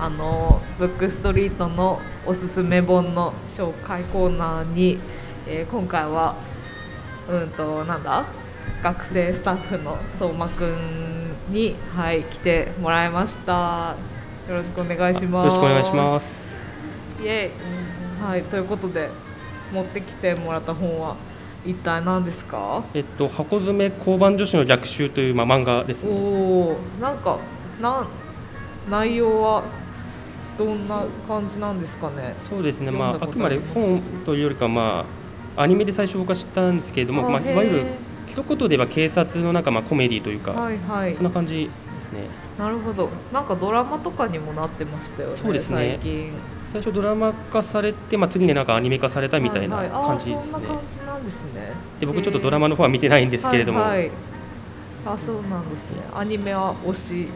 [0.00, 4.98] あのブックストリートのおすすめ本の紹介コーナーに、
[5.46, 6.36] えー今回は
[7.28, 8.24] うんとなんだ？
[8.82, 13.94] 学生スタッフの相馬くんにはい来てもらいました。
[14.48, 15.50] よろしくお願いしよます。
[15.50, 16.58] ろしくお願いします。
[17.22, 17.50] イエ
[18.22, 18.24] イ。
[18.24, 19.10] はいということで
[19.70, 21.16] 持ってきてもらった本は
[21.66, 22.82] 一体何ですか？
[22.94, 26.16] えっと箱詰め交番女子の逆襲というまあ漫画ですおね。
[26.16, 27.38] おーなんか
[27.82, 28.06] なん
[28.88, 29.62] 内容は
[30.64, 32.34] どんな感じなんですかね？
[32.48, 32.90] そうですね。
[32.90, 35.04] まああくまで本というよりかま
[35.56, 37.86] あアニメで最初僕は知ったんですけれども、まあいわゆる
[38.26, 41.14] 一言で言えば警察のなんかまあコメディというか、はいはい。
[41.14, 42.20] そんな感じですね。
[42.58, 43.08] なるほど。
[43.32, 45.98] なんかドラマとかにもなってましたよねそうですね。
[46.02, 46.32] 最近。
[46.72, 50.52] 最初ドラマ化されて、まあ次になんかアニメ化されたみたいな感じですね。
[50.54, 51.72] あーそんな感じなんですね。
[51.98, 54.10] で僕ちょっとドラマの方は見てないんですけれども、はいはい。
[55.06, 56.02] あそうなんですね。
[56.14, 57.28] アニメは推し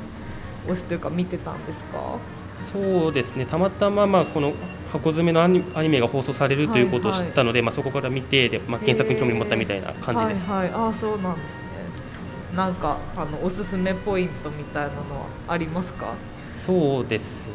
[0.68, 2.18] 推しというか見てたんですか？
[2.72, 3.46] そうですね。
[3.46, 4.52] たまたままあこの
[4.92, 10.50] 箱詰めのアニアニメが放送されるということをはいはい知ったので、まあそこから見てで、まあ検索に興味を持ったみたいな感じです。
[10.50, 11.64] はいはい、あそうなんですね。
[12.54, 16.14] なんかあのおすすめポイントみたいなのはありますか？
[16.56, 17.54] そうですね。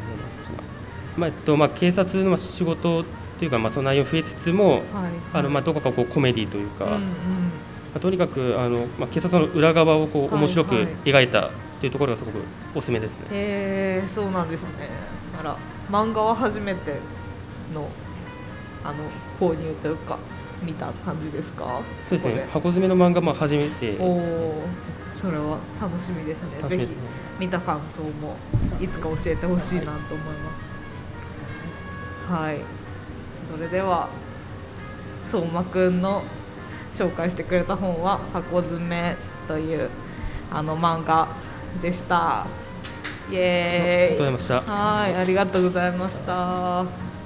[1.18, 3.06] まあえっとまあ警察の仕事
[3.40, 4.82] というかまあその内容増えつつも、はい
[5.34, 7.00] あのまあどこかこうコメディというか、うんうん。
[7.00, 7.04] ま
[7.96, 11.28] あとにかくあのまあ警察の裏側をこうはい面白くはい描い
[11.80, 12.40] たというところがすごく
[12.76, 13.26] おすすめですね。
[13.32, 14.68] へえそうなんですね
[15.40, 15.58] あら
[15.90, 16.98] 漫画は初めて
[17.74, 17.88] の
[18.84, 18.96] あの
[19.40, 20.18] 購入というか
[20.64, 21.82] 見た感じですか？
[22.06, 22.42] そうですね。
[22.54, 24.22] こ箱詰めの漫画も初めてですこでおね。
[25.20, 26.98] おそれは楽しみですねすね。
[27.40, 28.36] 見た感想も
[28.82, 30.52] いつか教えてほしいなと思いま
[32.28, 32.60] すはい
[33.54, 34.08] それでは
[35.30, 36.24] 相馬くんの
[36.96, 39.16] 紹介してくれた本は「箱詰め」
[39.48, 39.90] という
[40.52, 41.28] あの漫画
[41.82, 42.46] でした。
[43.32, 44.26] イエーイ。
[44.26, 44.74] ありがとうございました。
[44.74, 47.19] はいありがとうございました